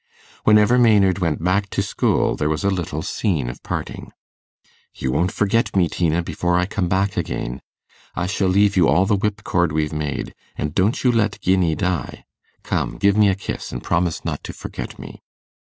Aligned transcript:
Whenever 0.45 0.79
Maynard 0.79 1.19
went 1.19 1.43
back 1.43 1.69
to 1.69 1.83
school, 1.83 2.35
there 2.35 2.49
was 2.49 2.63
a 2.63 2.71
little 2.71 3.03
scene 3.03 3.47
of 3.51 3.61
parting. 3.61 4.11
'You 4.95 5.11
won't 5.11 5.31
forget 5.31 5.75
me, 5.75 5.87
Tina, 5.87 6.23
before 6.23 6.57
I 6.57 6.65
come 6.65 6.89
back 6.89 7.15
again? 7.17 7.61
I 8.15 8.25
shall 8.25 8.47
leave 8.47 8.75
you 8.75 8.87
all 8.87 9.05
the 9.05 9.15
whip 9.15 9.43
cord 9.43 9.71
we've 9.71 9.93
made; 9.93 10.33
and 10.55 10.73
don't 10.73 11.03
you 11.03 11.11
let 11.11 11.39
Guinea 11.41 11.75
die. 11.75 12.25
Come, 12.63 12.97
give 12.97 13.15
me 13.15 13.29
a 13.29 13.35
kiss, 13.35 13.71
and 13.71 13.83
promise 13.83 14.25
not 14.25 14.43
to 14.45 14.53
forget 14.53 14.97
me. 14.97 15.21